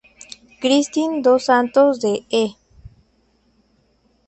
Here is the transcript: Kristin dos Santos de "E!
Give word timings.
Kristin 0.61 1.21
dos 1.23 1.45
Santos 1.49 1.99
de 2.03 2.13
"E! 2.31 2.55